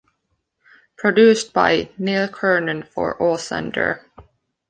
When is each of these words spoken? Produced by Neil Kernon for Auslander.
Produced 0.97 1.53
by 1.53 1.91
Neil 1.95 2.27
Kernon 2.27 2.81
for 2.81 3.19
Auslander. 3.19 3.99